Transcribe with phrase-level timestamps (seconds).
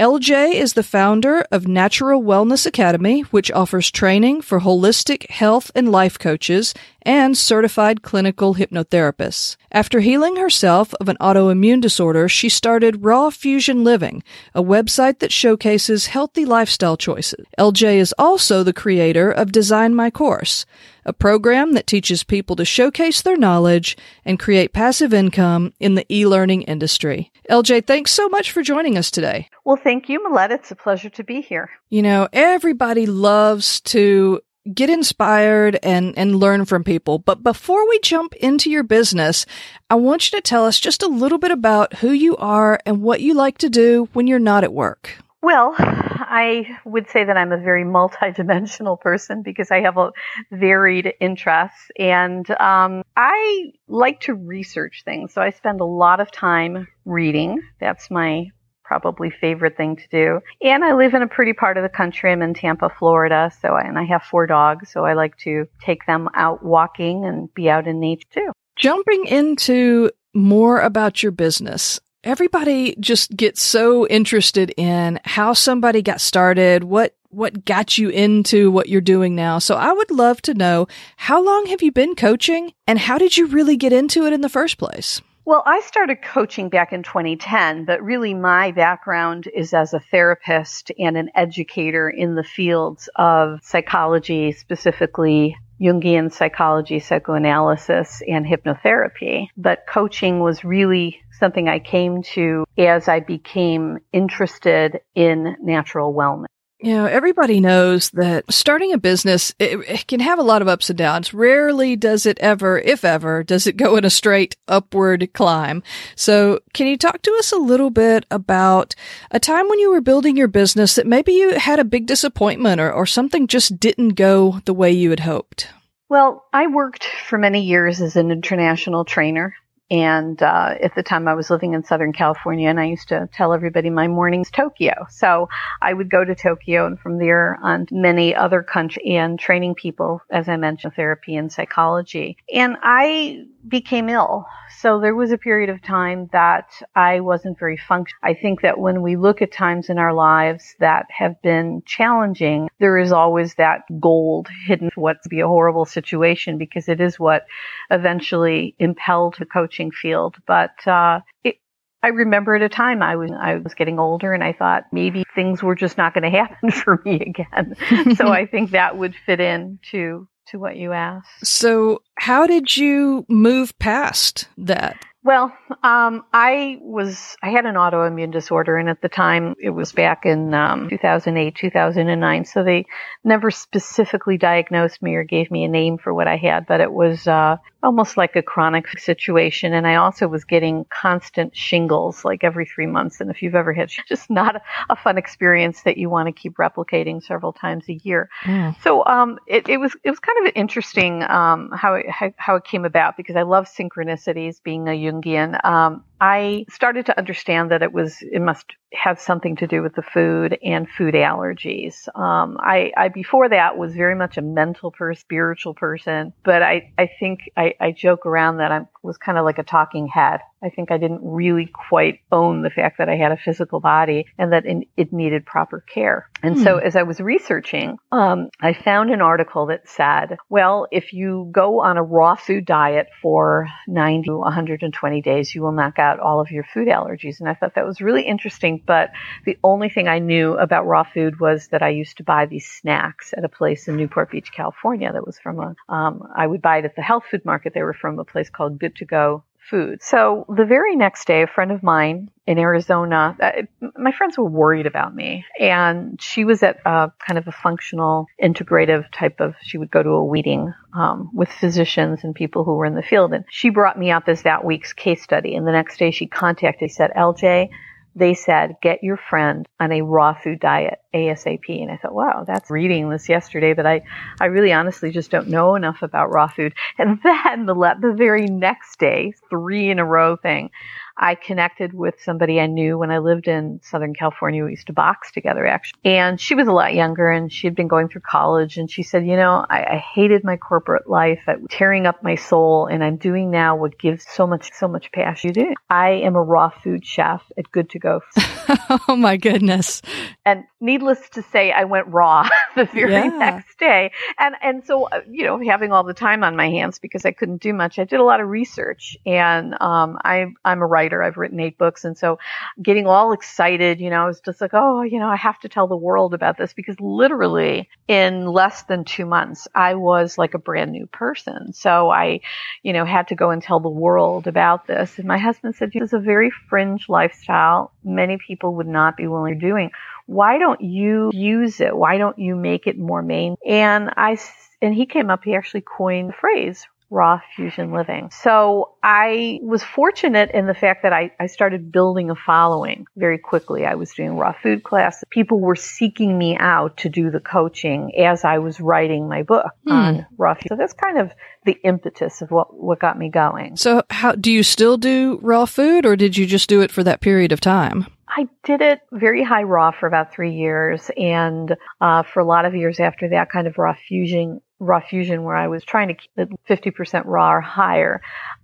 [0.00, 5.92] LJ is the founder of Natural Wellness Academy, which offers training for holistic health and
[5.92, 6.72] life coaches
[7.02, 9.58] and certified clinical hypnotherapists.
[9.70, 14.22] After healing herself of an autoimmune disorder, she started Raw Fusion Living,
[14.54, 17.44] a website that showcases healthy lifestyle choices.
[17.58, 20.64] LJ is also the creator of Design My Course,
[21.10, 26.06] a program that teaches people to showcase their knowledge and create passive income in the
[26.08, 27.32] e-learning industry.
[27.50, 29.50] LJ, thanks so much for joining us today.
[29.64, 30.52] Well, thank you, Millette.
[30.52, 31.68] It's a pleasure to be here.
[31.88, 34.40] You know, everybody loves to
[34.72, 37.18] get inspired and, and learn from people.
[37.18, 39.46] But before we jump into your business,
[39.88, 43.02] I want you to tell us just a little bit about who you are and
[43.02, 45.16] what you like to do when you're not at work.
[45.42, 50.10] Well, I would say that I'm a very multidimensional person because I have a
[50.50, 55.32] varied interests and um, I like to research things.
[55.32, 57.62] So I spend a lot of time reading.
[57.80, 58.50] That's my
[58.84, 60.40] probably favorite thing to do.
[60.60, 62.32] And I live in a pretty part of the country.
[62.32, 63.52] I'm in Tampa, Florida.
[63.62, 64.90] So, I, and I have four dogs.
[64.92, 68.52] So I like to take them out walking and be out in nature too.
[68.76, 72.00] Jumping into more about your business.
[72.22, 78.70] Everybody just gets so interested in how somebody got started, what what got you into
[78.72, 79.60] what you're doing now.
[79.60, 83.36] So I would love to know how long have you been coaching and how did
[83.36, 85.22] you really get into it in the first place?
[85.44, 90.92] Well, I started coaching back in 2010, but really my background is as a therapist
[90.98, 99.48] and an educator in the fields of psychology, specifically Jungian psychology, psychoanalysis, and hypnotherapy.
[99.56, 106.46] But coaching was really something I came to as I became interested in natural wellness.
[106.82, 110.68] You know, everybody knows that starting a business it, it, can have a lot of
[110.68, 111.34] ups and downs.
[111.34, 115.82] Rarely does it ever, if ever, does it go in a straight upward climb.
[116.16, 118.94] So, can you talk to us a little bit about
[119.30, 122.80] a time when you were building your business that maybe you had a big disappointment
[122.80, 125.68] or, or something just didn't go the way you had hoped?
[126.08, 129.54] Well, I worked for many years as an international trainer.
[129.90, 133.28] And uh, at the time, I was living in Southern California, and I used to
[133.32, 135.06] tell everybody my morning's Tokyo.
[135.10, 135.48] So
[135.82, 140.22] I would go to Tokyo, and from there on many other countries, and training people,
[140.30, 142.36] as I mentioned, therapy and psychology.
[142.52, 144.46] And I became ill.
[144.78, 148.20] So there was a period of time that I wasn't very functional.
[148.22, 152.68] I think that when we look at times in our lives that have been challenging,
[152.78, 157.46] there is always that gold hidden what be a horrible situation because it is what
[157.90, 160.36] eventually impelled the coaching field.
[160.46, 161.56] But uh, it,
[162.02, 165.24] I remember at a time I was I was getting older and I thought maybe
[165.34, 167.74] things were just not going to happen for me again.
[168.16, 171.46] so I think that would fit in to to what you asked.
[171.46, 174.96] So, how did you move past that?
[175.22, 179.92] Well, um, I was, I had an autoimmune disorder and at the time it was
[179.92, 182.44] back in, um, 2008, 2009.
[182.46, 182.86] So they
[183.22, 186.90] never specifically diagnosed me or gave me a name for what I had, but it
[186.90, 189.72] was, uh, almost like a chronic situation.
[189.72, 193.20] And I also was getting constant shingles like every three months.
[193.20, 196.32] And if you've ever had just not a, a fun experience that you want to
[196.32, 198.30] keep replicating several times a year.
[198.44, 198.80] Mm.
[198.82, 202.56] So, um, it, it was, it was kind of interesting, um, how it, how, how
[202.56, 205.62] it came about because I love synchronicities being a Jungian.
[205.64, 209.94] Um, I started to understand that it was it must have something to do with
[209.94, 212.08] the food and food allergies.
[212.18, 216.92] Um, I, I before that was very much a mental person, spiritual person, but I
[216.98, 220.40] I think I, I joke around that I was kind of like a talking head.
[220.62, 224.26] I think I didn't really quite own the fact that I had a physical body
[224.38, 226.28] and that it needed proper care.
[226.42, 226.62] And hmm.
[226.62, 231.48] so as I was researching, um, I found an article that said, well, if you
[231.52, 236.20] go on a raw food diet for 90 to 120 days, you will knock out
[236.20, 237.40] all of your food allergies.
[237.40, 238.82] And I thought that was really interesting.
[238.84, 239.10] But
[239.44, 242.66] the only thing I knew about raw food was that I used to buy these
[242.66, 246.62] snacks at a place in Newport Beach, California that was from a, um, I would
[246.62, 247.72] buy it at the health food market.
[247.74, 250.02] They were from a place called Good to Go food.
[250.02, 253.62] So the very next day, a friend of mine in Arizona, uh,
[253.96, 258.26] my friends were worried about me, and she was at a kind of a functional,
[258.42, 259.54] integrative type of.
[259.62, 263.02] She would go to a weeding um, with physicians and people who were in the
[263.02, 265.54] field, and she brought me up as that week's case study.
[265.54, 267.70] And the next day, she contacted, said, "LJ."
[268.14, 271.82] They said, get your friend on a raw food diet ASAP.
[271.82, 274.02] And I thought, wow, that's reading this yesterday, but I,
[274.40, 276.74] I really honestly just don't know enough about raw food.
[276.98, 280.70] And then the, the very next day, three in a row thing,
[281.16, 284.64] I connected with somebody I knew when I lived in Southern California.
[284.64, 286.00] We used to box together actually.
[286.04, 289.02] And she was a lot younger and she had been going through college and she
[289.02, 293.02] said, you know, I, I hated my corporate life, I, tearing up my soul and
[293.02, 295.52] I'm doing now what gives so much, so much passion.
[295.52, 295.74] Do.
[295.88, 298.20] I am a raw food chef at Good to Go.
[299.08, 300.02] oh my goodness.
[300.44, 303.28] And needless to say, I went raw the very yeah.
[303.28, 304.12] next day.
[304.38, 307.32] And, and so, uh, you know, having all the time on my hands because I
[307.32, 311.09] couldn't do much, I did a lot of research and, um, I, I'm a writer
[311.10, 311.22] writer.
[311.22, 312.04] I've written eight books.
[312.04, 312.38] And so
[312.82, 315.68] getting all excited, you know, I was just like, oh, you know, I have to
[315.68, 320.54] tell the world about this because literally in less than two months, I was like
[320.54, 321.72] a brand new person.
[321.72, 322.40] So I,
[322.82, 325.18] you know, had to go and tell the world about this.
[325.18, 327.92] And my husband said, this is a very fringe lifestyle.
[328.04, 329.90] Many people would not be willing to doing.
[330.26, 331.96] Why don't you use it?
[331.96, 333.56] Why don't you make it more main?
[333.66, 334.38] And I,
[334.80, 338.30] and he came up, he actually coined the phrase raw fusion living.
[338.30, 343.38] So I was fortunate in the fact that I, I started building a following very
[343.38, 343.84] quickly.
[343.84, 345.24] I was doing raw food classes.
[345.30, 349.66] People were seeking me out to do the coaching as I was writing my book
[349.86, 349.92] hmm.
[349.92, 350.68] on raw food.
[350.68, 351.32] So that's kind of
[351.64, 353.76] the impetus of what, what got me going.
[353.76, 357.02] So how do you still do raw food or did you just do it for
[357.02, 358.06] that period of time?
[358.28, 362.64] I did it very high raw for about three years, and uh, for a lot
[362.64, 366.14] of years after that, kind of raw fusion raw fusion where I was trying to
[366.14, 368.20] keep it 50% raw or higher.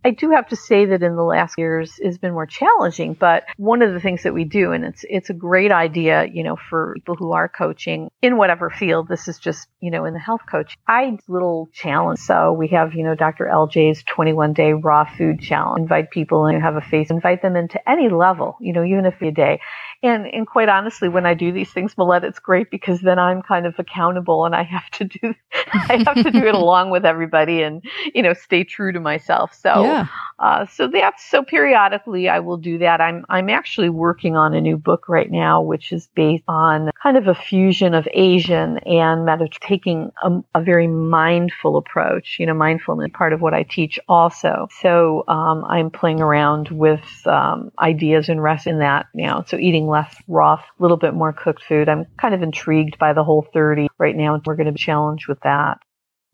[0.07, 3.43] I do have to say that in the last years it's been more challenging, but
[3.57, 6.55] one of the things that we do, and it's, it's a great idea, you know,
[6.55, 9.09] for people who are coaching in whatever field.
[9.09, 10.79] This is just, you know, in the health coach.
[10.87, 12.21] I little challenge.
[12.21, 13.51] So we have, you know, Dr.
[13.53, 15.81] LJ's 21 day raw food challenge.
[15.81, 19.21] Invite people and have a face, invite them into any level, you know, even if
[19.21, 19.61] a day.
[20.05, 23.43] And, and quite honestly, when I do these things, Millette, it's great because then I'm
[23.43, 25.35] kind of accountable and I have to do,
[25.73, 27.83] I have to do it along with everybody and,
[28.15, 29.53] you know, stay true to myself.
[29.53, 29.96] So, yeah.
[30.39, 33.01] Uh, so that's, so periodically I will do that.
[33.01, 37.17] I'm, I'm actually working on a new book right now, which is based on kind
[37.17, 42.55] of a fusion of Asian and med- taking a, a very mindful approach, you know,
[42.55, 44.69] mindfulness part of what I teach also.
[44.83, 49.45] So, um, I'm playing around with, um, ideas and rest in that now.
[49.47, 51.89] So eating less raw, a little bit more cooked food.
[51.89, 54.41] I'm kind of intrigued by the Whole30 right now.
[54.45, 55.79] We're going to be challenged with that.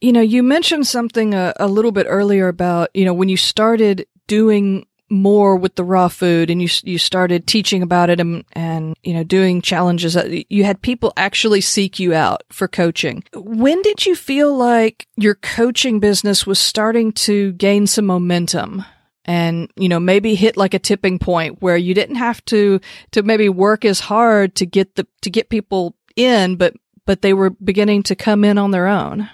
[0.02, 3.36] You know, you mentioned something a, a little bit earlier about, you know, when you
[3.36, 8.44] started doing more with the raw food and you you started teaching about it and
[8.54, 13.22] and you know doing challenges uh, you had people actually seek you out for coaching.
[13.34, 18.86] When did you feel like your coaching business was starting to gain some momentum
[19.26, 22.80] and you know maybe hit like a tipping point where you didn't have to
[23.12, 27.34] to maybe work as hard to get the to get people in but but they
[27.34, 29.28] were beginning to come in on their own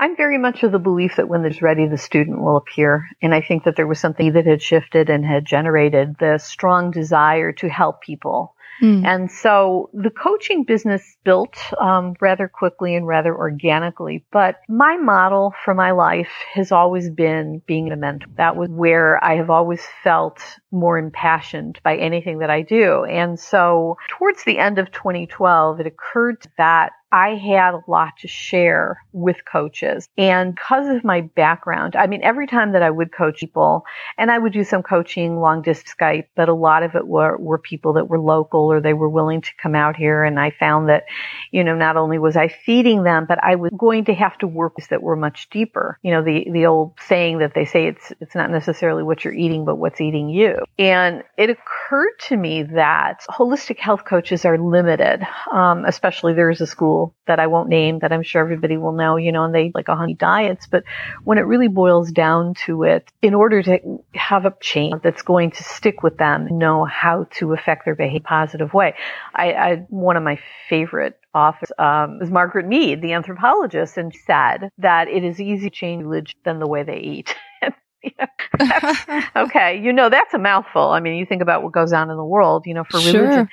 [0.00, 3.06] I'm very much of the belief that when there's ready, the student will appear.
[3.20, 6.90] And I think that there was something that had shifted and had generated the strong
[6.90, 9.04] desire to help people Mm.
[9.04, 14.24] And so the coaching business built um, rather quickly and rather organically.
[14.32, 18.28] But my model for my life has always been being a mentor.
[18.36, 23.04] That was where I have always felt more impassioned by anything that I do.
[23.04, 28.28] And so towards the end of 2012, it occurred that I had a lot to
[28.28, 30.08] share with coaches.
[30.16, 33.84] And because of my background, I mean, every time that I would coach people,
[34.16, 37.36] and I would do some coaching long distance Skype, but a lot of it were,
[37.38, 40.24] were people that were local or they were willing to come out here.
[40.24, 41.04] And I found that,
[41.50, 44.46] you know, not only was I feeding them, but I was going to have to
[44.46, 45.98] work that were much deeper.
[46.02, 49.34] You know, the, the old saying that they say it's, it's not necessarily what you're
[49.34, 50.56] eating, but what's eating you.
[50.78, 55.26] And it occurred to me that holistic health coaches are limited.
[55.52, 59.16] Um, especially there's a school that I won't name that I'm sure everybody will know,
[59.16, 60.66] you know, and they like a honey diets.
[60.70, 60.84] But
[61.24, 65.50] when it really boils down to it, in order to have a change that's going
[65.52, 68.94] to stick with them, know how to affect their behavior positive way.
[69.34, 70.38] I, I one of my
[70.68, 75.74] favorite authors um, is Margaret Mead, the anthropologist, and said that it is easy to
[75.74, 77.34] change religion than the way they eat.
[79.36, 80.88] okay, you know that's a mouthful.
[80.88, 83.22] I mean, you think about what goes on in the world, you know, for sure.
[83.22, 83.48] religion.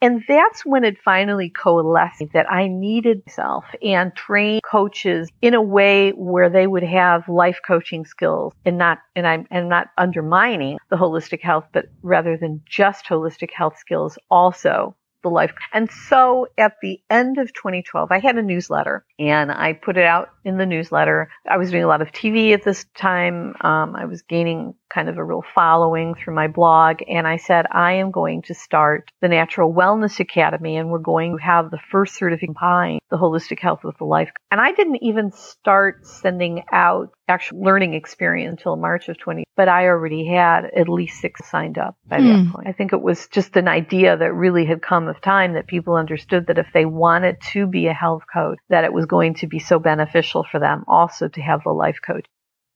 [0.00, 5.62] And that's when it finally coalesced that I needed myself and train coaches in a
[5.62, 10.78] way where they would have life coaching skills and not, and I'm, and not undermining
[10.88, 15.52] the holistic health, but rather than just holistic health skills, also the life.
[15.72, 20.04] And so at the end of 2012, I had a newsletter and I put it
[20.04, 21.30] out in the newsletter.
[21.48, 23.54] I was doing a lot of TV at this time.
[23.60, 27.02] Um, I was gaining kind of a real following through my blog.
[27.08, 31.36] And I said, I am going to start the Natural Wellness Academy and we're going
[31.36, 34.30] to have the first certificate behind the holistic health with the life.
[34.50, 39.68] And I didn't even start sending out actual learning experience until March of 20, but
[39.68, 42.24] I already had at least six signed up by mm.
[42.24, 42.50] that hmm.
[42.52, 42.68] point.
[42.68, 45.94] I think it was just an idea that really had come of time that people
[45.94, 49.46] understood that if they wanted to be a health coach, that it was going to
[49.46, 52.26] be so beneficial for them also to have a life coach.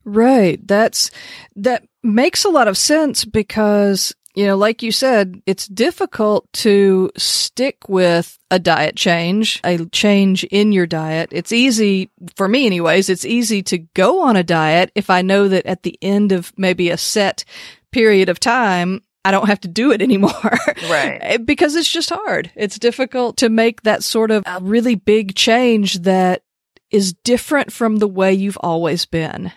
[0.05, 0.67] Right.
[0.67, 1.11] That's,
[1.57, 7.11] that makes a lot of sense because you know, like you said, it's difficult to
[7.17, 11.29] stick with a diet change, a change in your diet.
[11.33, 15.49] It's easy, for me anyways, it's easy to go on a diet if I know
[15.49, 17.45] that at the end of maybe a set
[17.93, 20.59] period of time, I don't have to do it anymore.
[20.89, 21.19] Right.
[21.21, 22.51] Eh, because it's just hard.
[22.57, 26.43] It's difficult to make that sort of really big change that
[26.91, 29.53] is different from the way you've always been.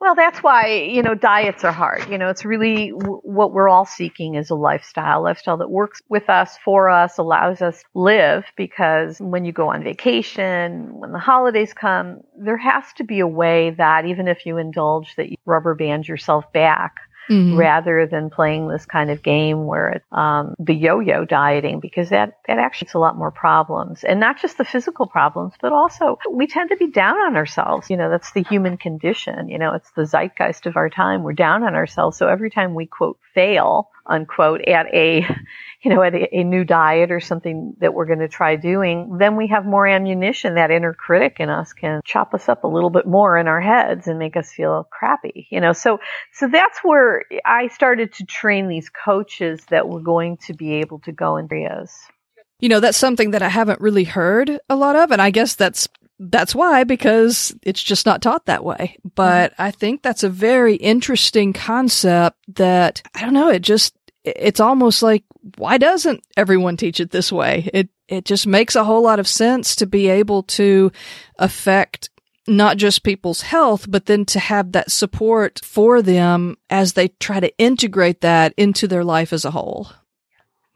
[0.00, 2.08] Well, that's why, you know, diets are hard.
[2.08, 6.00] You know, it's really w- what we're all seeking is a lifestyle, lifestyle that works
[6.08, 11.12] with us, for us, allows us to live because when you go on vacation, when
[11.12, 15.28] the holidays come, there has to be a way that even if you indulge that
[15.30, 16.94] you rubber band yourself back
[17.30, 17.56] mm-hmm.
[17.56, 22.58] rather than playing this kind of game where um, the yo-yo dieting because that that
[22.58, 26.46] actually has a lot more problems and not just the physical problems but also we
[26.46, 29.90] tend to be down on ourselves you know that's the human condition you know it's
[29.92, 33.88] the zeitgeist of our time we're down on ourselves so every time we quote fail
[34.06, 35.24] unquote at a
[35.82, 39.16] you know, at a, a new diet or something that we're going to try doing,
[39.18, 40.56] then we have more ammunition.
[40.56, 43.60] That inner critic in us can chop us up a little bit more in our
[43.60, 45.72] heads and make us feel crappy, you know.
[45.72, 46.00] So,
[46.32, 50.98] so that's where I started to train these coaches that were going to be able
[51.00, 51.96] to go in areas.
[52.58, 55.54] You know, that's something that I haven't really heard a lot of, and I guess
[55.54, 58.98] that's that's why because it's just not taught that way.
[59.14, 59.62] But mm-hmm.
[59.62, 65.02] I think that's a very interesting concept that I don't know, it just it's almost
[65.02, 65.24] like
[65.56, 67.70] why doesn't everyone teach it this way?
[67.72, 70.92] It it just makes a whole lot of sense to be able to
[71.38, 72.10] affect
[72.50, 77.40] not just people's health, but then to have that support for them as they try
[77.40, 79.88] to integrate that into their life as a whole.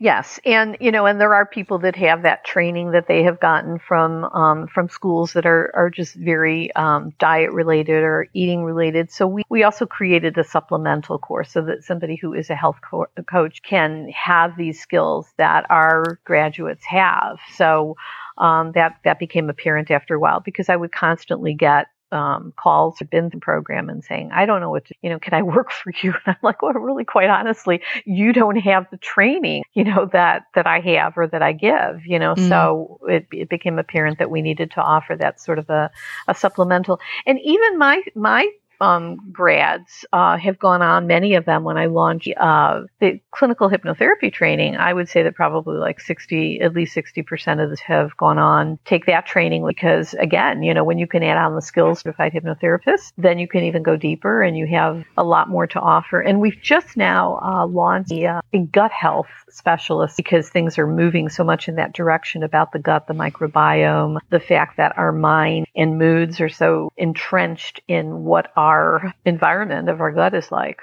[0.00, 3.38] Yes, and you know, and there are people that have that training that they have
[3.38, 8.64] gotten from um, from schools that are are just very um, diet related or eating
[8.64, 9.12] related.
[9.12, 12.78] So we we also created a supplemental course so that somebody who is a health
[12.82, 17.38] co- coach can have these skills that our graduates have.
[17.54, 17.96] So
[18.38, 23.02] um, that that became apparent after a while because I would constantly get um, calls
[23.02, 25.42] or been the program and saying, I don't know what to, you know, can I
[25.42, 26.14] work for you?
[26.26, 30.44] And I'm like, well, really, quite honestly, you don't have the training, you know, that,
[30.54, 34.18] that I have or that I give, you know, mm so it, it became apparent
[34.18, 35.90] that we needed to offer that sort of a,
[36.28, 37.00] a supplemental.
[37.26, 38.46] And even my, my
[38.84, 43.70] um, grads uh, have gone on, many of them, when I launched uh, the clinical
[43.70, 48.16] hypnotherapy training, I would say that probably like 60, at least 60% of this have
[48.16, 51.62] gone on, take that training because again, you know, when you can add on the
[51.62, 55.48] skills to fight hypnotherapists, then you can even go deeper and you have a lot
[55.48, 56.20] more to offer.
[56.20, 61.28] And we've just now uh, launched a, uh, gut health specialist because things are moving
[61.28, 65.66] so much in that direction about the gut, the microbiome, the fact that our mind
[65.74, 70.80] and moods are so entrenched in what our environment of our gut is like.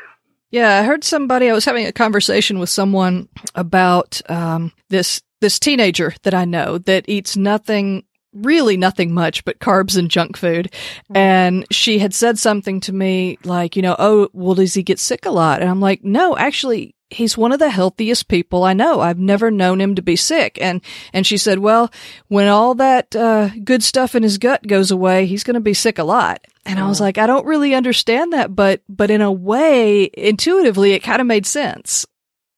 [0.49, 1.49] Yeah, I heard somebody.
[1.49, 6.77] I was having a conversation with someone about um, this this teenager that I know
[6.79, 10.71] that eats nothing really nothing much but carbs and junk food.
[10.71, 11.17] Mm-hmm.
[11.17, 14.99] And she had said something to me like, you know, oh, well, does he get
[14.99, 15.61] sick a lot?
[15.61, 19.01] And I'm like, no, actually, he's one of the healthiest people I know.
[19.01, 20.57] I've never known him to be sick.
[20.61, 20.81] And,
[21.13, 21.91] and she said, well,
[22.27, 25.73] when all that, uh, good stuff in his gut goes away, he's going to be
[25.73, 26.45] sick a lot.
[26.65, 30.93] And I was like, I don't really understand that, but, but in a way, intuitively,
[30.93, 32.05] it kind of made sense.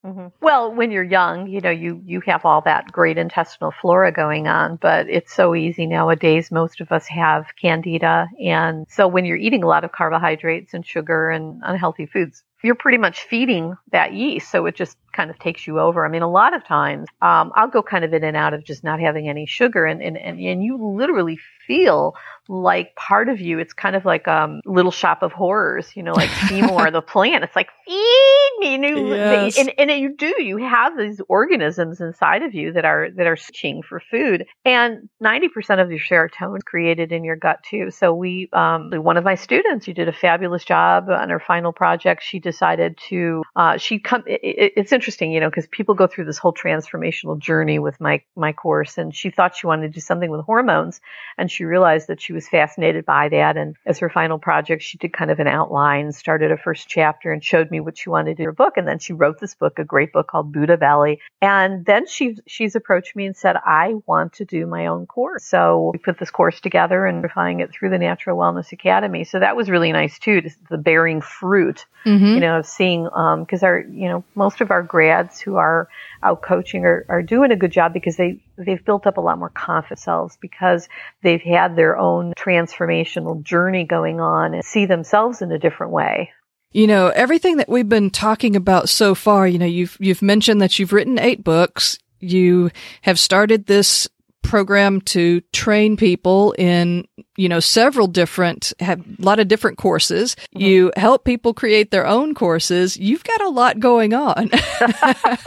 [0.06, 0.28] Mm-hmm.
[0.42, 4.48] Well, when you're young, you know, you, you have all that great intestinal flora going
[4.48, 6.52] on, but it's so easy nowadays.
[6.52, 8.28] Most of us have candida.
[8.44, 12.76] And so when you're eating a lot of carbohydrates and sugar and unhealthy foods, you're
[12.76, 14.50] pretty much feeding that yeast.
[14.50, 16.06] So it just kind of takes you over.
[16.06, 18.64] I mean, a lot of times, um, I'll go kind of in and out of
[18.64, 22.16] just not having any sugar and, and, and, and you literally feel
[22.50, 26.14] like part of you, it's kind of like um little shop of horrors, you know,
[26.14, 27.44] like Seymour the plant.
[27.44, 29.58] It's like feed me, and, yes.
[29.58, 30.34] and, and you do.
[30.42, 35.10] You have these organisms inside of you that are that are searching for food, and
[35.20, 37.92] ninety percent of your serotonin is created in your gut too.
[37.92, 41.72] So we, um, one of my students, who did a fabulous job on her final
[41.72, 46.08] project, she decided to, uh, she come, it, it's interesting, you know, because people go
[46.08, 49.94] through this whole transformational journey with my, my course and she thought she wanted to
[49.94, 51.02] do something with hormones
[51.38, 53.58] and she realized that she was fascinated by that.
[53.58, 57.32] And as her final project, she did kind of an outline, started a first chapter
[57.32, 58.78] and showed me what she wanted to do in her book.
[58.78, 61.20] And then she wrote this book, a great book called Buddha Valley.
[61.42, 65.44] And then she, she's approached me and said, I want to do my own course.
[65.44, 69.24] So we put this course together and refining it through the Natural Wellness Academy.
[69.24, 72.26] So that was really nice too, the bearing fruit, mm-hmm.
[72.26, 75.90] you know, of seeing, um, cause our, you know, most of our grads who are
[76.22, 79.40] out coaching are, are doing a good job because they, they've built up a lot
[79.40, 80.88] more confidence because
[81.24, 86.30] they've had their own transformational journey going on and see themselves in a different way.
[86.74, 90.62] You know, everything that we've been talking about so far, you know, you've, you've mentioned
[90.62, 91.98] that you've written eight books.
[92.20, 92.70] You
[93.02, 94.08] have started this
[94.44, 97.08] program to train people in,
[97.38, 100.36] you know, several different, have a lot of different courses.
[100.36, 100.60] Mm-hmm.
[100.62, 102.98] You help people create their own courses.
[102.98, 104.52] You've got a lot going on.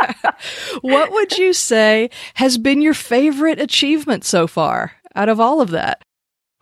[0.81, 5.71] what would you say has been your favorite achievement so far out of all of
[5.71, 6.05] that?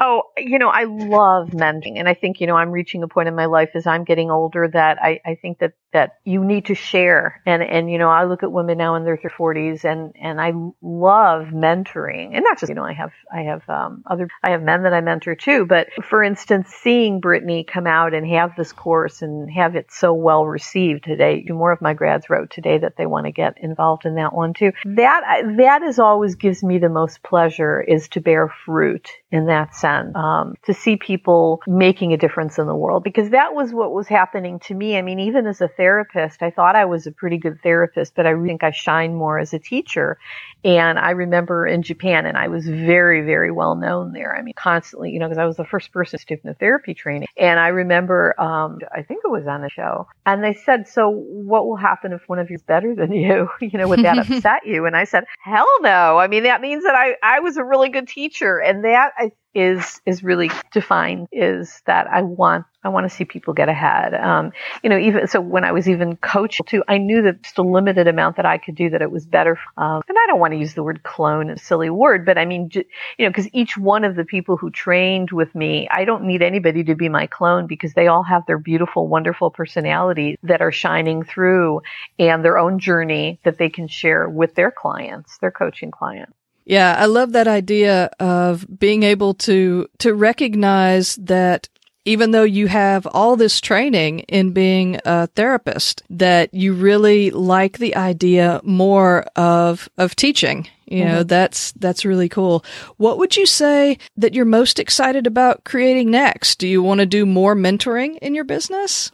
[0.00, 1.98] Oh, you know, I love mentoring.
[1.98, 4.30] And I think, you know, I'm reaching a point in my life as I'm getting
[4.30, 7.40] older that I, I think that that you need to share.
[7.46, 10.52] And, and, you know, I look at women now in their 40s and, and I
[10.82, 14.62] love mentoring and not just, you know, I have, I have, um, other, I have
[14.62, 15.64] men that I mentor too.
[15.64, 20.12] But for instance, seeing Brittany come out and have this course and have it so
[20.12, 24.04] well received today, more of my grads wrote today that they want to get involved
[24.04, 24.72] in that one too.
[24.84, 29.76] That, that is always gives me the most pleasure is to bear fruit in that
[29.84, 33.92] sense, um, to see people making a difference in the world because that was what
[33.92, 34.96] was happening to me.
[34.96, 36.42] I mean, even as a therapist.
[36.42, 39.52] I thought I was a pretty good therapist, but I think I shine more as
[39.52, 40.18] a teacher.
[40.64, 44.34] And I remember in Japan, and I was very, very well known there.
[44.34, 47.28] I mean, constantly, you know, because I was the first person to hypnotherapy training.
[47.36, 51.10] And I remember, um, I think it was on a show, and they said, "So,
[51.10, 53.48] what will happen if one of you is better than you?
[53.60, 56.18] You know, would that upset you?" And I said, "Hell no!
[56.18, 59.32] I mean, that means that I I was a really good teacher, and that I
[59.54, 64.12] is is really defined is that I want I want to see people get ahead.
[64.14, 67.56] Um, you know, even so, when I was even coaching too, I knew that just
[67.56, 69.58] a limited amount that I could do that it was better.
[69.78, 72.44] Um, and I don't want to use the word clone, a silly word, but I
[72.44, 72.84] mean, you
[73.20, 76.84] know, because each one of the people who trained with me, I don't need anybody
[76.84, 81.22] to be my clone because they all have their beautiful, wonderful personalities that are shining
[81.22, 81.80] through
[82.18, 86.34] and their own journey that they can share with their clients, their coaching clients.
[86.64, 91.68] Yeah, I love that idea of being able to to recognize that
[92.06, 97.78] even though you have all this training in being a therapist, that you really like
[97.78, 100.68] the idea more of of teaching.
[100.86, 101.28] You know, mm-hmm.
[101.28, 102.64] that's that's really cool.
[102.98, 106.58] What would you say that you're most excited about creating next?
[106.58, 109.10] Do you want to do more mentoring in your business?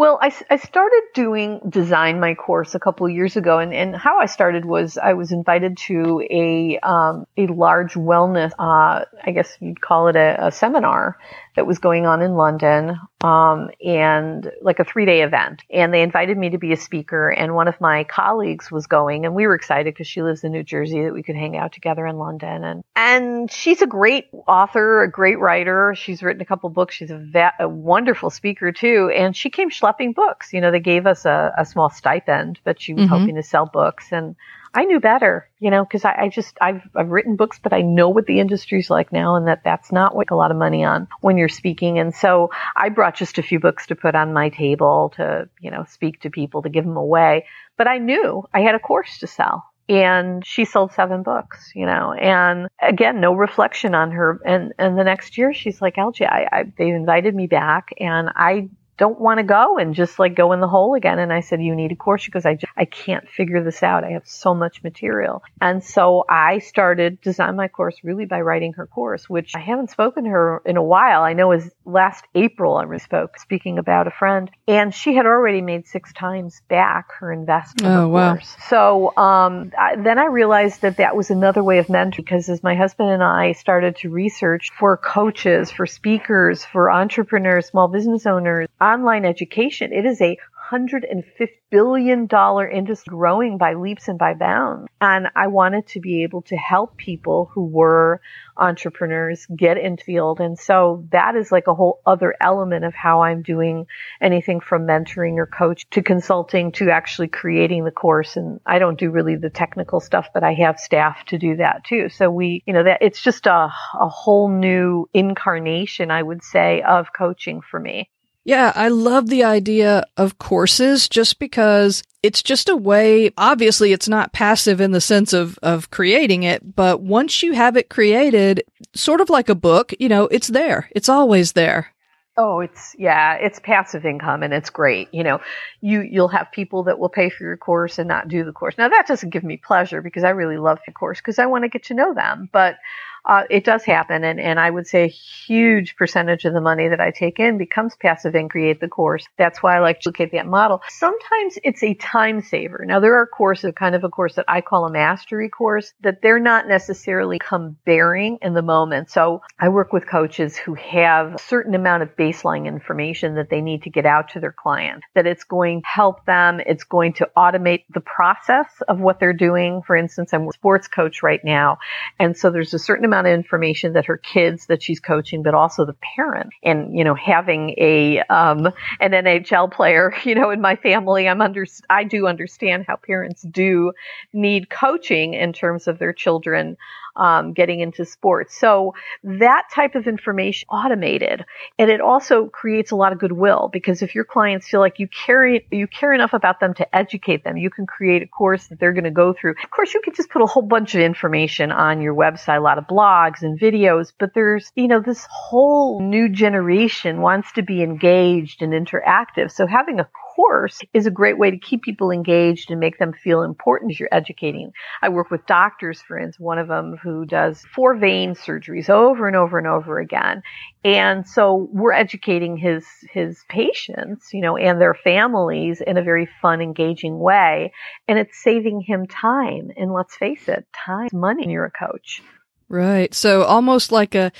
[0.00, 3.94] Well, I, I started doing design my course a couple of years ago, and, and
[3.94, 9.30] how I started was I was invited to a um, a large wellness, uh, I
[9.32, 11.18] guess you'd call it a, a seminar
[11.56, 15.62] that was going on in London, um, and like a three day event.
[15.70, 19.24] And they invited me to be a speaker, and one of my colleagues was going,
[19.24, 21.72] and we were excited because she lives in New Jersey that we could hang out
[21.72, 22.64] together in London.
[22.64, 25.94] And and she's a great author, a great writer.
[25.96, 26.94] She's written a couple books.
[26.94, 30.52] She's a, va- a wonderful speaker too, and she came schlepping books.
[30.52, 33.14] You know, they gave us a, a small stipend, but she was mm-hmm.
[33.14, 34.36] hoping to sell books and.
[34.72, 37.82] I knew better, you know, because I, I, just I've I've written books, but I
[37.82, 40.84] know what the industry's like now, and that that's not what a lot of money
[40.84, 41.98] on when you're speaking.
[41.98, 45.70] And so I brought just a few books to put on my table to you
[45.70, 47.46] know speak to people to give them away.
[47.76, 51.84] But I knew I had a course to sell, and she sold seven books, you
[51.84, 54.40] know, and again, no reflection on her.
[54.46, 58.30] And, and the next year she's like, LJ, I, I, they invited me back and
[58.36, 58.68] I
[59.00, 61.18] don't want to go and just like go in the hole again.
[61.18, 64.04] And I said, you need a course because I just, I can't figure this out.
[64.04, 65.42] I have so much material.
[65.58, 69.88] And so I started design my course really by writing her course, which I haven't
[69.90, 71.22] spoken to her in a while.
[71.22, 75.60] I know as last April I spoke speaking about a friend and she had already
[75.60, 77.94] made six times back her investment.
[77.94, 78.34] Oh, wow.
[78.34, 78.56] Course.
[78.68, 82.62] So, um, I, then I realized that that was another way of mentoring because as
[82.62, 88.26] my husband and I started to research for coaches, for speakers, for entrepreneurs, small business
[88.26, 89.92] owners, online education.
[89.92, 90.36] It is a
[90.70, 92.28] $150 billion
[92.72, 94.88] industry growing by leaps and by bounds.
[95.00, 98.20] And I wanted to be able to help people who were
[98.56, 100.40] entrepreneurs get into field.
[100.40, 103.86] And so that is like a whole other element of how I'm doing
[104.20, 108.36] anything from mentoring or coach to consulting to actually creating the course.
[108.36, 111.84] And I don't do really the technical stuff, but I have staff to do that
[111.84, 112.08] too.
[112.08, 116.82] So we, you know, that it's just a, a whole new incarnation, I would say,
[116.82, 118.10] of coaching for me.
[118.50, 124.08] Yeah, I love the idea of courses just because it's just a way, obviously it's
[124.08, 128.64] not passive in the sense of, of creating it, but once you have it created,
[128.92, 130.90] sort of like a book, you know, it's there.
[130.96, 131.92] It's always there.
[132.36, 135.14] Oh, it's yeah, it's passive income and it's great.
[135.14, 135.40] You know,
[135.80, 138.76] you you'll have people that will pay for your course and not do the course.
[138.76, 141.62] Now that doesn't give me pleasure because I really love the course because I want
[141.62, 142.48] to get to know them.
[142.52, 142.78] But
[143.24, 146.88] uh, it does happen, and, and I would say a huge percentage of the money
[146.88, 149.26] that I take in becomes passive and create the course.
[149.36, 150.82] That's why I like to look at that model.
[150.88, 152.84] Sometimes it's a time saver.
[152.86, 156.22] Now there are courses, kind of a course that I call a mastery course, that
[156.22, 159.10] they're not necessarily come bearing in the moment.
[159.10, 163.60] So I work with coaches who have a certain amount of baseline information that they
[163.60, 167.12] need to get out to their client, that it's going to help them, it's going
[167.14, 169.82] to automate the process of what they're doing.
[169.82, 171.78] For instance, I'm a sports coach right now,
[172.18, 175.54] and so there's a certain amount of information that her kids that she's coaching, but
[175.54, 176.50] also the parent.
[176.62, 178.66] And, you know, having a, um,
[179.00, 183.42] an NHL player, you know, in my family, I'm under, I do understand how parents
[183.42, 183.92] do
[184.32, 186.76] need coaching in terms of their children
[187.20, 188.58] um, getting into sports.
[188.58, 191.44] So that type of information automated,
[191.78, 195.06] and it also creates a lot of goodwill because if your clients feel like you
[195.06, 198.80] care you care enough about them to educate them, you can create a course that
[198.80, 199.54] they're going to go through.
[199.62, 202.60] Of course, you could just put a whole bunch of information on your website, a
[202.60, 207.62] lot of blogs and videos, but there's you know this whole new generation wants to
[207.62, 209.52] be engaged and interactive.
[209.52, 210.08] So having a
[210.40, 214.00] course is a great way to keep people engaged and make them feel important as
[214.00, 214.72] you're educating.
[215.02, 219.26] I work with doctors, for instance, one of them who does four vein surgeries over
[219.26, 220.42] and over and over again.
[220.84, 226.28] And so we're educating his, his patients, you know, and their families in a very
[226.40, 227.72] fun, engaging way.
[228.08, 229.70] And it's saving him time.
[229.76, 232.22] And let's face it, time money when you're a coach.
[232.68, 233.12] Right.
[233.12, 234.30] So almost like a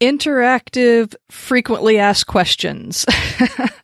[0.00, 3.06] interactive, frequently asked questions.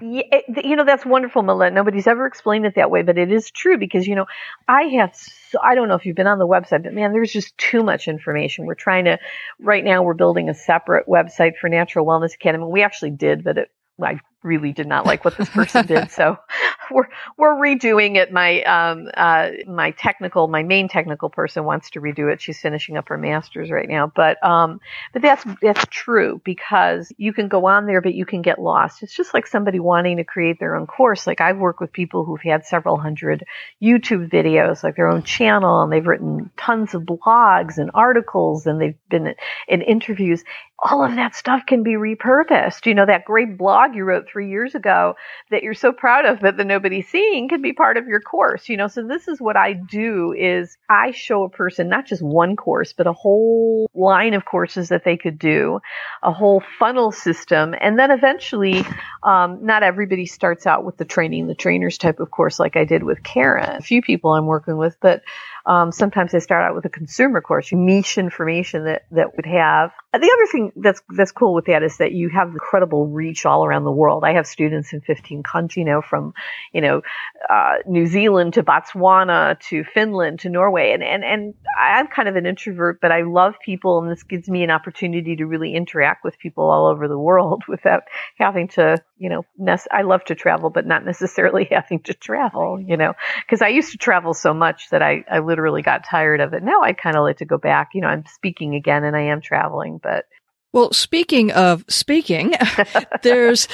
[0.00, 1.72] you know that's wonderful Millette.
[1.72, 4.26] nobody's ever explained it that way but it is true because you know
[4.68, 7.32] i have so, i don't know if you've been on the website but man there's
[7.32, 9.18] just too much information we're trying to
[9.60, 13.56] right now we're building a separate website for natural wellness academy we actually did but
[13.56, 13.70] it
[14.02, 16.10] I really did not like what this person did.
[16.10, 16.36] So
[16.90, 18.32] we're we're redoing it.
[18.32, 22.40] My um uh my technical my main technical person wants to redo it.
[22.40, 24.10] She's finishing up her masters right now.
[24.14, 24.80] But um
[25.12, 29.02] but that's that's true because you can go on there but you can get lost.
[29.02, 31.26] It's just like somebody wanting to create their own course.
[31.26, 33.44] Like I've worked with people who've had several hundred
[33.82, 38.80] YouTube videos, like their own channel, and they've written tons of blogs and articles and
[38.80, 39.34] they've been
[39.68, 40.44] in interviews
[40.82, 42.86] all of that stuff can be repurposed.
[42.86, 45.14] You know, that great blog you wrote three years ago
[45.50, 48.68] that you're so proud of but that nobody's seeing can be part of your course.
[48.68, 52.22] You know, so this is what I do is I show a person not just
[52.22, 55.80] one course, but a whole line of courses that they could do,
[56.22, 57.74] a whole funnel system.
[57.80, 58.84] And then eventually,
[59.22, 62.84] um, not everybody starts out with the training the trainers type of course like I
[62.84, 63.76] did with Karen.
[63.76, 65.22] A few people I'm working with, but
[65.66, 69.92] um, sometimes they start out with a consumer course, niche information that, that would have.
[70.12, 73.64] The other thing that's, that's cool with that is that you have incredible reach all
[73.64, 74.24] around the world.
[74.24, 76.34] I have students in 15 countries, you know, from,
[76.72, 77.02] you know,
[77.48, 80.92] uh, New Zealand to Botswana to Finland to Norway.
[80.92, 84.48] And, and, and I'm kind of an introvert, but I love people and this gives
[84.48, 88.02] me an opportunity to really interact with people all over the world without
[88.36, 89.44] having to, you know,
[89.90, 93.14] I love to travel, but not necessarily having to travel, you know,
[93.46, 96.62] because I used to travel so much that I, I literally got tired of it.
[96.62, 97.90] Now I kind of like to go back.
[97.92, 100.24] You know, I'm speaking again and I am traveling, but
[100.72, 102.54] well, speaking of speaking,
[103.22, 103.68] there's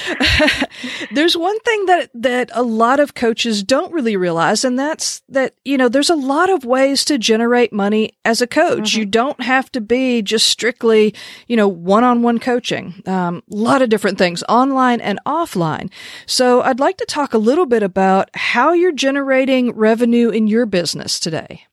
[1.13, 5.55] there's one thing that that a lot of coaches don't really realize, and that's that
[5.65, 8.91] you know there's a lot of ways to generate money as a coach.
[8.91, 8.99] Mm-hmm.
[8.99, 11.15] You don't have to be just strictly
[11.47, 13.01] you know one on one coaching.
[13.07, 15.93] Um, a lot of different things, online and offline.
[16.27, 20.67] So I'd like to talk a little bit about how you're generating revenue in your
[20.67, 21.68] business today.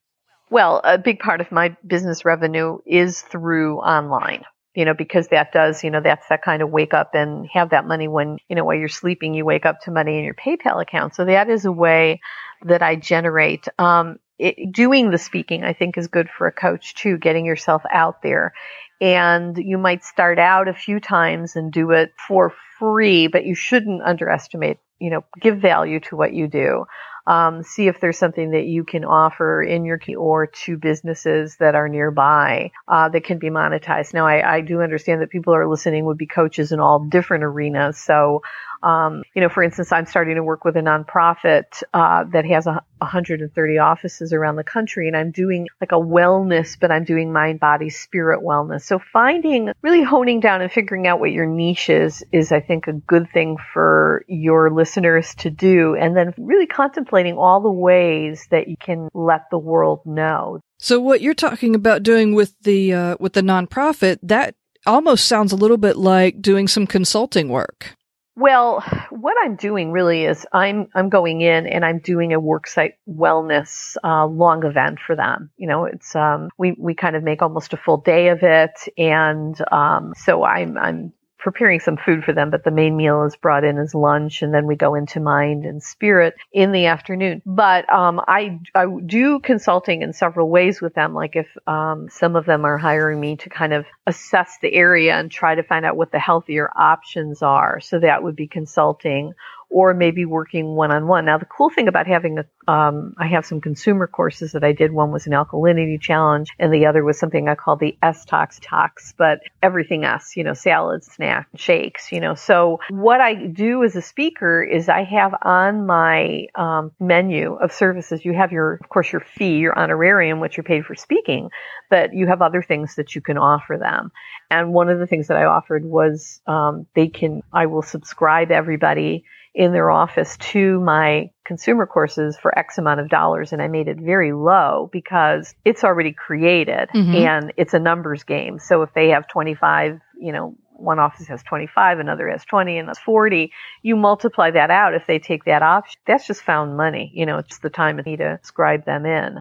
[0.55, 5.53] Well, a big part of my business revenue is through online you know, because that
[5.53, 8.55] does, you know, that's that kind of wake up and have that money when, you
[8.57, 11.15] know, while you're sleeping, you wake up to money in your PayPal account.
[11.15, 12.19] So that is a way
[12.65, 13.67] that I generate.
[13.79, 17.83] Um, it, doing the speaking, I think, is good for a coach too, getting yourself
[17.89, 18.53] out there.
[18.99, 23.55] And you might start out a few times and do it for free, but you
[23.55, 26.85] shouldn't underestimate, you know, give value to what you do
[27.27, 31.55] um, see if there's something that you can offer in your key or to businesses
[31.57, 34.13] that are nearby uh, that can be monetized.
[34.13, 37.43] Now, I, I do understand that people are listening would be coaches in all different
[37.43, 38.41] arenas, so
[38.85, 42.67] Um, you know, for instance, I'm starting to work with a nonprofit uh, that has
[42.67, 47.33] a, 130 offices around the country, and I'm doing like a wellness, but I'm doing
[47.33, 48.83] mind, body, spirit wellness.
[48.83, 52.87] So finding, really honing down and figuring out what your niche is, is I think
[52.87, 58.47] a good thing for your listeners to do, and then really contemplating all the ways
[58.51, 60.59] that you can let the world know.
[60.77, 65.51] So what you're talking about doing with the uh, with the nonprofit that almost sounds
[65.51, 67.95] a little bit like doing some consulting work.
[68.37, 72.93] Well, what I'm doing really is I'm I'm going in and I'm doing a worksite
[73.09, 75.51] wellness uh, long event for them.
[75.55, 78.73] You know, it's um, we we kind of make almost a full day of it,
[78.97, 81.13] and um, so I'm I'm
[81.45, 84.51] preparing some food for them, but the main meal is brought in as lunch, and
[84.51, 87.39] then we go into mind and spirit in the afternoon.
[87.45, 91.13] But um, I I do consulting in several ways with them.
[91.13, 95.13] Like if um, some of them are hiring me to kind of assess the area
[95.13, 99.33] and try to find out what the healthier options are, so that would be consulting
[99.75, 101.25] or maybe working one on one.
[101.25, 104.71] Now, the cool thing about having a, um, I have some consumer courses that I
[104.71, 104.93] did.
[104.93, 108.57] One was an alkalinity challenge, and the other was something I call the S Tox
[108.63, 112.35] Tox, but everything S, you know, salads, snacks, shakes, you know.
[112.35, 117.73] So what I do as a speaker is I have on my um, menu of
[117.73, 121.49] services, you have your, of course, your fee, your honorarium, which you're paid for speaking,
[121.89, 124.13] but you have other things that you can offer them.
[124.59, 128.51] And one of the things that I offered was um, they can, I will subscribe
[128.51, 133.67] everybody in their office to my consumer courses for X amount of dollars and I
[133.67, 137.15] made it very low because it's already created mm-hmm.
[137.15, 138.59] and it's a numbers game.
[138.59, 142.87] So if they have 25, you know, one office has 25, another has 20, and
[142.87, 143.51] that's 40.
[143.81, 145.99] You multiply that out if they take that option.
[146.05, 147.11] That's just found money.
[147.13, 149.39] You know, it's the time of need to scribe them in.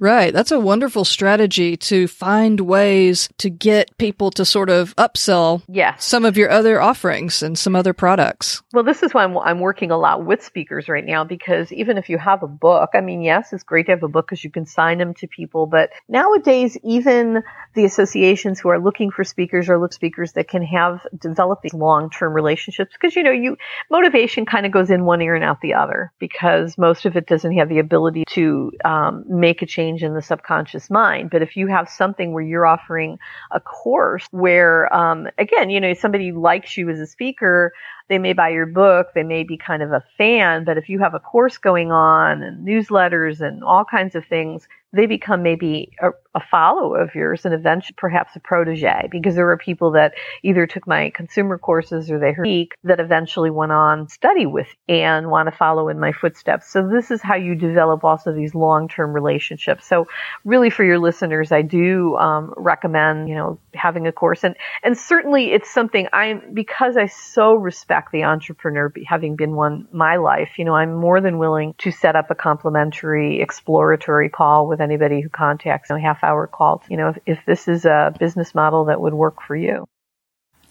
[0.00, 0.32] Right.
[0.32, 6.02] That's a wonderful strategy to find ways to get people to sort of upsell yes.
[6.02, 8.62] some of your other offerings and some other products.
[8.72, 11.98] Well, this is why I'm, I'm working a lot with speakers right now because even
[11.98, 14.42] if you have a book, I mean, yes, it's great to have a book because
[14.42, 17.42] you can sign them to people, but nowadays, even
[17.74, 21.74] the associations who are looking for speakers are look speakers that can have develop these
[21.74, 23.58] long-term relationships because, you know, you,
[23.90, 27.26] motivation kind of goes in one ear and out the other because most of it
[27.26, 31.30] doesn't have the ability to um, make a change change in the subconscious mind.
[31.30, 33.18] But if you have something where you're offering
[33.50, 37.72] a course where, um, again, you know, somebody likes you as a speaker,
[38.08, 40.98] they may buy your book, they may be kind of a fan, but if you
[41.00, 45.92] have a course going on and newsletters and all kinds of things, they become maybe
[46.00, 50.14] a, a follower of yours and eventually perhaps a protege because there were people that
[50.44, 54.68] either took my consumer courses or they heard speak that eventually went on study with
[54.88, 56.70] and want to follow in my footsteps.
[56.70, 59.86] So this is how you develop also these long-term relationships.
[59.86, 60.06] So
[60.44, 64.96] really for your listeners, I do um, recommend, you know, having a course and, and
[64.96, 70.50] certainly it's something I'm, because I so respect the entrepreneur having been one my life,
[70.58, 75.20] you know, I'm more than willing to set up a complimentary exploratory call with anybody
[75.20, 76.82] who contacts a half hour call.
[76.88, 79.86] You know, if, if this is a business model that would work for you.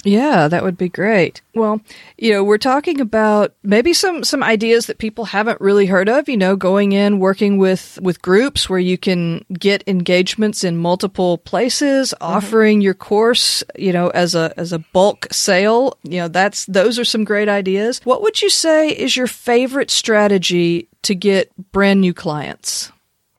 [0.05, 1.41] Yeah, that would be great.
[1.53, 1.81] Well,
[2.17, 6.29] you know, we're talking about maybe some some ideas that people haven't really heard of,
[6.29, 11.37] you know, going in working with with groups where you can get engagements in multiple
[11.39, 12.33] places, mm-hmm.
[12.33, 15.97] offering your course, you know, as a as a bulk sale.
[16.03, 17.99] You know, that's those are some great ideas.
[18.05, 22.91] What would you say is your favorite strategy to get brand new clients?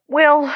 [0.08, 0.52] Well,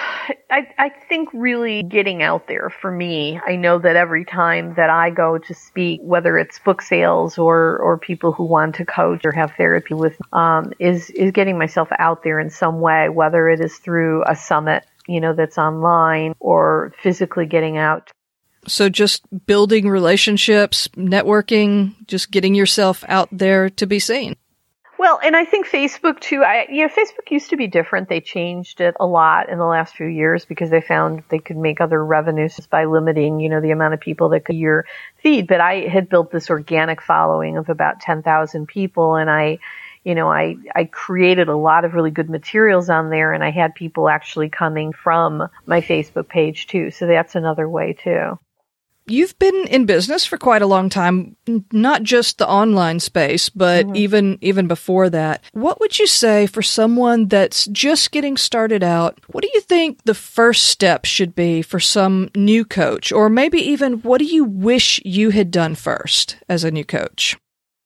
[0.50, 4.90] I, I think really getting out there for me, I know that every time that
[4.90, 9.24] I go to speak, whether it's book sales or, or people who want to coach
[9.24, 13.48] or have therapy with, um, is, is getting myself out there in some way, whether
[13.48, 18.10] it is through a summit, you know, that's online or physically getting out.
[18.66, 24.36] So just building relationships, networking, just getting yourself out there to be seen.
[25.04, 26.42] Well, and I think Facebook too.
[26.42, 28.08] I, you know, Facebook used to be different.
[28.08, 31.58] They changed it a lot in the last few years because they found they could
[31.58, 34.86] make other revenues just by limiting, you know, the amount of people that could your
[35.18, 35.46] feed.
[35.46, 39.58] But I had built this organic following of about 10,000 people and I,
[40.04, 43.50] you know, I, I created a lot of really good materials on there and I
[43.50, 46.90] had people actually coming from my Facebook page too.
[46.90, 48.38] So that's another way too.
[49.06, 51.36] You've been in business for quite a long time,
[51.72, 53.96] not just the online space, but mm-hmm.
[53.96, 55.44] even even before that.
[55.52, 59.20] What would you say for someone that's just getting started out?
[59.26, 63.58] What do you think the first step should be for some new coach or maybe
[63.58, 67.36] even what do you wish you had done first as a new coach?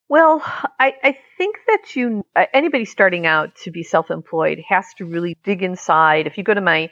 [0.07, 0.41] Well,
[0.79, 5.63] I, I think that you anybody starting out to be self-employed has to really dig
[5.63, 6.27] inside.
[6.27, 6.89] If you go to my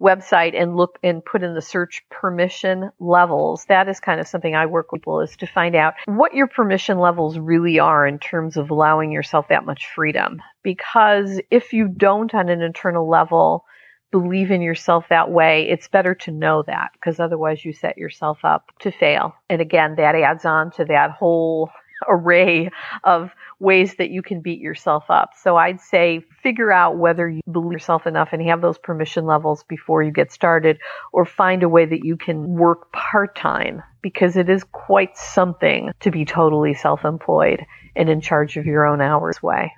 [0.00, 4.54] website and look and put in the search permission levels, that is kind of something
[4.54, 8.18] I work with people is to find out what your permission levels really are in
[8.18, 10.42] terms of allowing yourself that much freedom.
[10.62, 13.64] Because if you don't on an internal level,
[14.10, 18.44] believe in yourself that way, it's better to know that because otherwise you set yourself
[18.44, 19.34] up to fail.
[19.48, 21.70] And again, that adds on to that whole
[22.08, 22.70] array
[23.04, 25.30] of ways that you can beat yourself up.
[25.40, 29.64] So I'd say figure out whether you believe yourself enough and have those permission levels
[29.64, 30.78] before you get started
[31.12, 35.90] or find a way that you can work part time because it is quite something
[36.00, 39.72] to be totally self employed and in charge of your own hours way.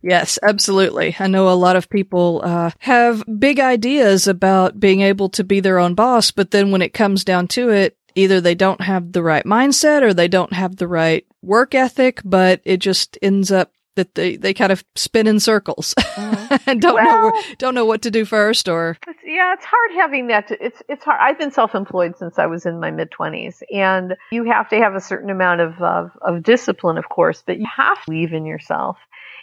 [0.00, 1.16] Yes, absolutely.
[1.18, 5.60] I know a lot of people uh, have big ideas about being able to be
[5.60, 9.12] their own boss, but then when it comes down to it, either they don't have
[9.12, 13.52] the right mindset or they don't have the right work ethic, but it just ends
[13.52, 16.56] up that they, they kind of spin in circles mm-hmm.
[16.66, 20.26] and don't well, know don't know what to do first or yeah it's hard having
[20.28, 23.62] that to, it's it's hard I've been self-employed since I was in my mid 20s
[23.72, 27.58] and you have to have a certain amount of, of of discipline of course but
[27.58, 28.98] you have to believe in yourself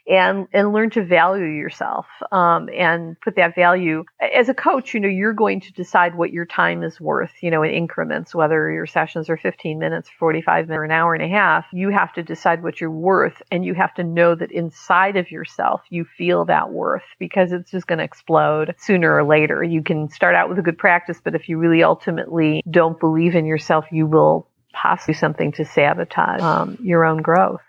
[0.07, 4.99] and and learn to value yourself um, and put that value as a coach you
[4.99, 8.71] know you're going to decide what your time is worth you know in increments whether
[8.71, 12.11] your sessions are 15 minutes 45 minutes or an hour and a half you have
[12.13, 16.05] to decide what you're worth and you have to know that inside of yourself you
[16.17, 19.63] feel that worth because it's just going to explode sooner or later.
[19.63, 23.35] You can start out with a good practice but if you really ultimately don't believe
[23.35, 27.61] in yourself you will possibly something to sabotage um, your own growth.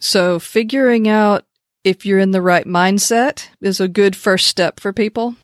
[0.00, 1.44] So figuring out
[1.84, 5.36] if you're in the right mindset is a good first step for people?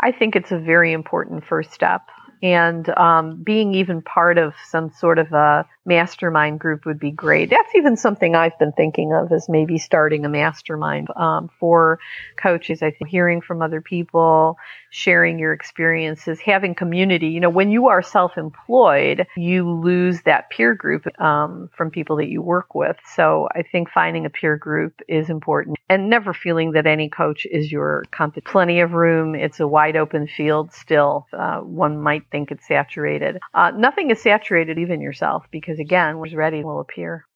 [0.00, 2.02] I think it's a very important first step.
[2.42, 7.48] And um, being even part of some sort of a mastermind group would be great.
[7.48, 12.00] That's even something I've been thinking of as maybe starting a mastermind um, for
[12.36, 12.82] coaches.
[12.82, 14.58] I think hearing from other people,
[14.94, 17.26] sharing your experiences, having community.
[17.26, 22.28] You know, when you are self-employed, you lose that peer group um, from people that
[22.28, 22.96] you work with.
[23.14, 27.44] So I think finding a peer group is important, and never feeling that any coach
[27.50, 28.44] is your company.
[28.46, 29.34] Plenty of room.
[29.34, 30.72] It's a wide open field.
[30.72, 33.38] Still, uh, one might think it's saturated.
[33.52, 37.26] Uh, nothing is saturated, even yourself, because again, what's ready will appear.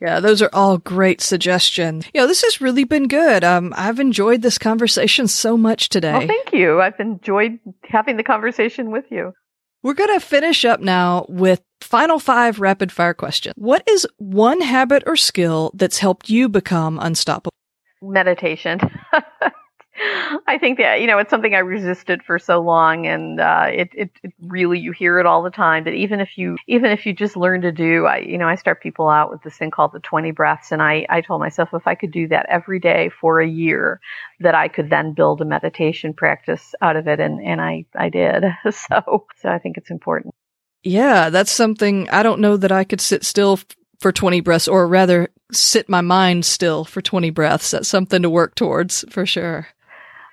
[0.00, 2.06] Yeah, those are all great suggestions.
[2.12, 3.44] You know, this has really been good.
[3.44, 6.12] Um, I've enjoyed this conversation so much today.
[6.12, 6.80] Well, thank you.
[6.80, 9.32] I've enjoyed having the conversation with you.
[9.82, 13.54] We're going to finish up now with final five rapid fire questions.
[13.56, 17.52] What is one habit or skill that's helped you become unstoppable?
[18.02, 18.80] Meditation.
[20.46, 23.90] I think that you know it's something I resisted for so long, and uh, it,
[23.94, 25.84] it, it really you hear it all the time.
[25.84, 28.56] That even if you even if you just learn to do, I you know I
[28.56, 31.70] start people out with this thing called the twenty breaths, and I I told myself
[31.72, 34.00] if I could do that every day for a year,
[34.40, 38.08] that I could then build a meditation practice out of it, and and I I
[38.08, 38.44] did.
[38.72, 40.34] So so I think it's important.
[40.82, 43.58] Yeah, that's something I don't know that I could sit still
[44.00, 47.70] for 20 breaths, or rather sit my mind still for 20 breaths.
[47.70, 49.68] That's something to work towards for sure.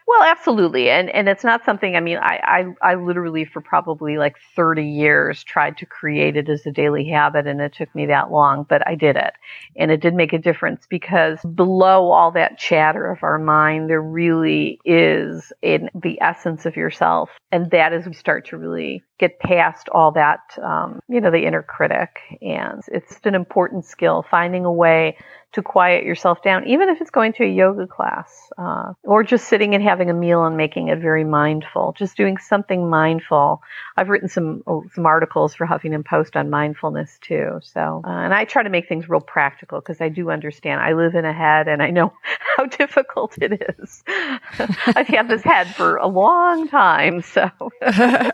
[0.05, 1.95] Well, absolutely, and and it's not something.
[1.95, 6.49] I mean, I, I I literally for probably like thirty years tried to create it
[6.49, 9.33] as a daily habit, and it took me that long, but I did it,
[9.77, 14.01] and it did make a difference because below all that chatter of our mind, there
[14.01, 19.39] really is in the essence of yourself, and that is we start to really get
[19.39, 24.65] past all that, um, you know, the inner critic, and it's an important skill finding
[24.65, 25.15] a way
[25.53, 29.47] to quiet yourself down, even if it's going to a yoga class uh, or just
[29.47, 31.93] sitting and having a meal and making it very mindful.
[31.97, 33.61] Just doing something mindful.
[33.97, 37.59] I've written some some articles for Huffington Post on mindfulness too.
[37.61, 40.81] So, uh, and I try to make things real practical because I do understand.
[40.81, 42.13] I live in a head, and I know
[42.57, 44.03] how difficult it is.
[44.07, 47.49] I've had this head for a long time, so.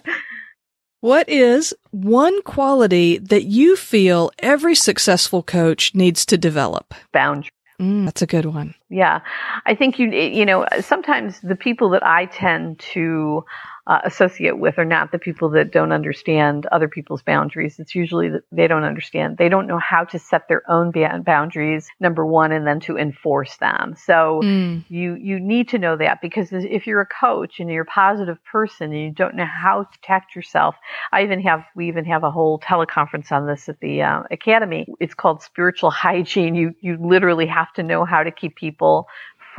[1.01, 6.93] What is one quality that you feel every successful coach needs to develop?
[7.13, 7.51] Boundary.
[7.79, 8.75] Mm, that's a good one.
[8.89, 9.21] Yeah.
[9.65, 13.45] I think you, you know, sometimes the people that I tend to
[13.89, 17.79] uh, associate with are not the people that don't understand other people's boundaries.
[17.79, 19.39] It's usually that they don't understand.
[19.39, 20.91] They don't know how to set their own
[21.23, 23.95] boundaries, number one, and then to enforce them.
[23.97, 24.85] So mm.
[24.89, 28.37] you, you need to know that because if you're a coach and you're a positive
[28.45, 30.75] person and you don't know how to protect yourself,
[31.11, 34.85] I even have, we even have a whole teleconference on this at the uh, academy.
[34.99, 36.53] It's called spiritual hygiene.
[36.53, 39.07] You, you literally have to know how to keep people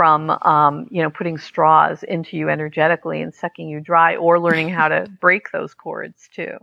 [0.01, 4.71] from um, you know putting straws into you energetically and sucking you dry, or learning
[4.71, 6.57] how to break those cords too.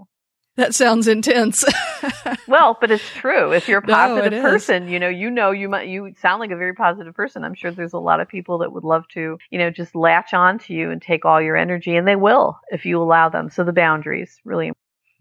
[0.56, 1.64] That sounds intense.
[2.48, 3.54] well, but it's true.
[3.54, 6.50] If you're a positive no, person, you know, you know, you might, you sound like
[6.50, 7.44] a very positive person.
[7.44, 10.34] I'm sure there's a lot of people that would love to, you know, just latch
[10.34, 13.52] on to you and take all your energy, and they will if you allow them.
[13.52, 14.72] So the boundaries really.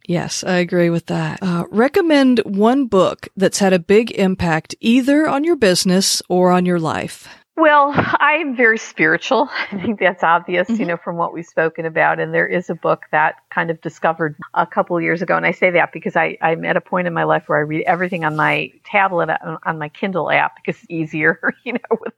[0.08, 1.42] Yes, I agree with that.
[1.42, 6.64] Uh, recommend one book that's had a big impact either on your business or on
[6.64, 7.28] your life.
[7.56, 9.48] Well, I'm very spiritual.
[9.72, 10.80] I think that's obvious, mm-hmm.
[10.80, 12.20] you know, from what we've spoken about.
[12.20, 15.34] And there is a book that kind of discovered a couple years ago.
[15.34, 17.62] And I say that because I, I'm at a point in my life where I
[17.62, 21.98] read everything on my tablet, uh, on my Kindle app, because it's easier, you know,
[21.98, 22.12] with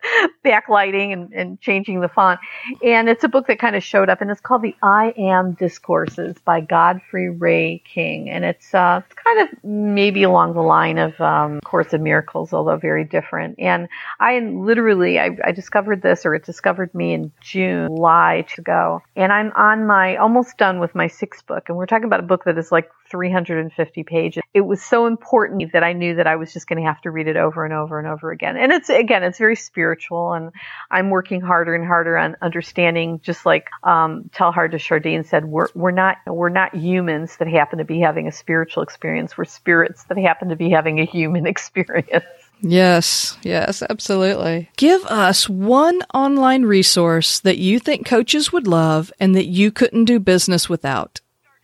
[0.44, 2.40] backlighting and, and changing the font.
[2.82, 5.52] And it's a book that kind of showed up and it's called The I Am
[5.52, 8.28] Discourses by Godfrey Ray King.
[8.30, 12.52] And it's, uh, it's kind of maybe along the line of, um, Course of Miracles,
[12.52, 13.60] although very different.
[13.60, 18.62] And I literally, I, I discovered this or it discovered me in June, July to
[18.62, 19.02] go.
[19.14, 21.06] And I'm on my, almost done with my
[21.42, 21.64] book.
[21.68, 24.42] And we're talking about a book that is like 350 pages.
[24.54, 27.10] It was so important that I knew that I was just going to have to
[27.10, 28.56] read it over and over and over again.
[28.56, 30.52] And it's, again, it's very spiritual and
[30.90, 35.68] I'm working harder and harder on understanding, just like, um, Teilhard de Chardin said, we're,
[35.74, 39.36] we're not, we're not humans that happen to be having a spiritual experience.
[39.36, 42.24] We're spirits that happen to be having a human experience.
[42.60, 44.70] Yes, yes, absolutely.
[44.76, 50.06] Give us one online resource that you think coaches would love and that you couldn't
[50.06, 51.20] do business without.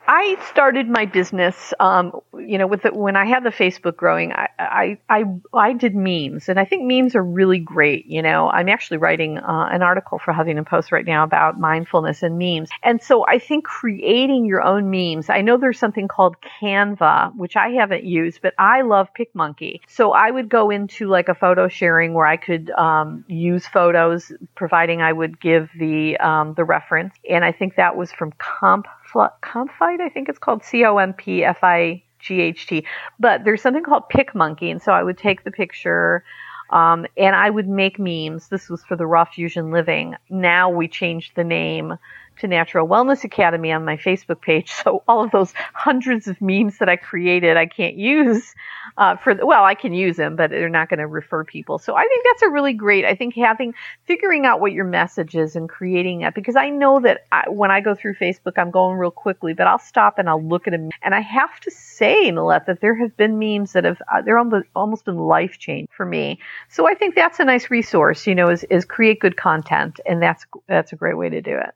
[0.07, 4.33] I started my business, um, you know, with the, when I had the Facebook growing,
[4.33, 5.25] I, I, I,
[5.55, 8.07] I, did memes and I think memes are really great.
[8.07, 12.23] You know, I'm actually writing uh, an article for Huffington Post right now about mindfulness
[12.23, 12.69] and memes.
[12.83, 17.57] And so I think creating your own memes, I know there's something called Canva, which
[17.57, 19.81] I haven't used, but I love PicMonkey.
[19.89, 24.31] So I would go into like a photo sharing where I could, um, use photos,
[24.55, 27.15] providing I would give the, um, the reference.
[27.29, 31.13] And I think that was from Comp Compfight, I think it's called C O M
[31.13, 32.87] P F I G H T.
[33.19, 36.25] But there's something called PicMonkey, and so I would take the picture.
[36.71, 38.49] Um, and I would make memes.
[38.49, 40.17] This was for the Raw Fusion Living.
[40.31, 41.99] Now we changed the name
[42.41, 44.73] to Natural Wellness Academy on my Facebook page.
[44.85, 48.55] So all of those hundreds of memes that I created, I can't use
[48.99, 51.79] uh, for the, well, I can use them, but they're not going to refer people.
[51.79, 53.05] So I think that's a really great.
[53.05, 53.73] I think having
[54.05, 57.71] figuring out what your message is and creating that because I know that I, when
[57.71, 60.73] I go through Facebook, I'm going real quickly, but I'll stop and I'll look at
[60.73, 64.23] them, and I have to say, Millette, that there have been memes that have uh,
[64.23, 66.39] they're almost, almost been life change for me.
[66.69, 68.27] So I think that's a nice resource.
[68.27, 71.57] You know, is is create good content, and that's that's a great way to do
[71.57, 71.75] it.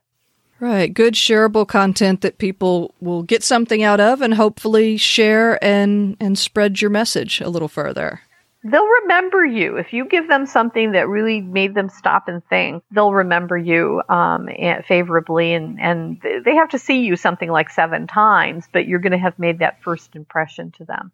[0.59, 0.93] Right.
[0.93, 6.37] Good shareable content that people will get something out of and hopefully share and, and
[6.37, 8.21] spread your message a little further.
[8.61, 9.77] They'll remember you.
[9.77, 14.01] If you give them something that really made them stop and think, they'll remember you
[14.09, 14.49] um,
[14.85, 15.53] favorably.
[15.53, 19.17] And, and they have to see you something like seven times, but you're going to
[19.17, 21.13] have made that first impression to them.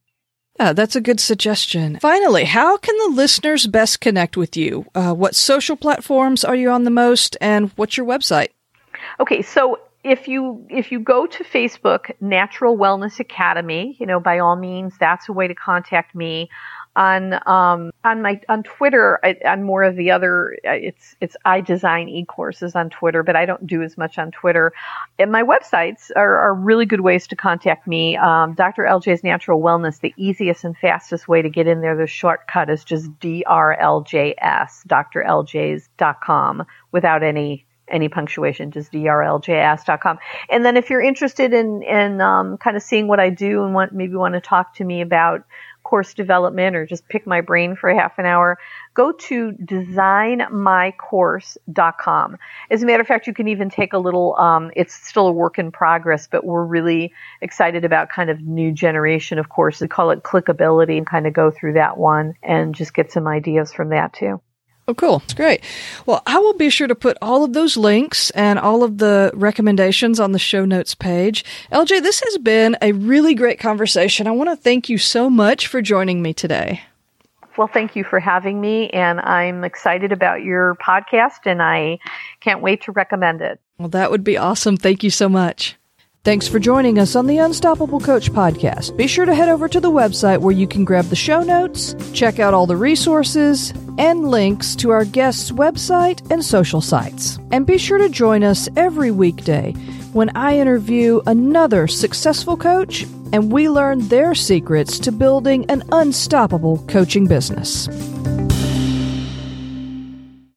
[0.60, 2.00] Yeah, that's a good suggestion.
[2.00, 4.86] Finally, how can the listeners best connect with you?
[4.96, 8.50] Uh, what social platforms are you on the most, and what's your website?
[9.20, 14.38] Okay, so if you if you go to Facebook, Natural Wellness Academy, you know, by
[14.38, 16.50] all means, that's a way to contact me.
[16.96, 20.58] On um, on my on Twitter, I, am more of the other.
[20.64, 24.32] It's it's I design e courses on Twitter, but I don't do as much on
[24.32, 24.72] Twitter.
[25.18, 28.16] And my websites are, are really good ways to contact me.
[28.16, 28.84] Um, Dr.
[28.84, 31.98] LJ's Natural Wellness, the easiest and fastest way to get in there.
[31.98, 40.20] The shortcut is just drljs, drljs.com, without any any punctuation, just drljs.com.
[40.50, 43.74] And then if you're interested in, in um, kind of seeing what I do and
[43.74, 45.46] want, maybe want to talk to me about
[45.86, 48.60] course development or just pick my brain for a half an hour,
[48.94, 52.38] go to designmycourse.com.
[52.70, 55.32] As a matter of fact, you can even take a little, um, it's still a
[55.32, 59.84] work in progress, but we're really excited about kind of new generation of courses.
[59.84, 63.28] We call it clickability and kind of go through that one and just get some
[63.28, 64.42] ideas from that too.
[64.88, 65.22] Oh, cool.
[65.24, 65.64] It's great.
[66.06, 69.32] Well, I will be sure to put all of those links and all of the
[69.34, 71.44] recommendations on the show notes page.
[71.72, 74.28] LJ, this has been a really great conversation.
[74.28, 76.84] I want to thank you so much for joining me today.
[77.58, 82.00] Well, thank you for having me, and I'm excited about your podcast, and I
[82.42, 83.60] can't wait to recommend it.
[83.78, 84.78] Well, that would be awesome.
[84.78, 85.78] Thank you so much.
[86.26, 88.98] Thanks for joining us on the Unstoppable Coach podcast.
[88.98, 91.94] Be sure to head over to the website where you can grab the show notes,
[92.14, 97.38] check out all the resources, and links to our guests' website and social sites.
[97.52, 99.74] And be sure to join us every weekday
[100.14, 106.84] when I interview another successful coach and we learn their secrets to building an unstoppable
[106.88, 107.88] coaching business.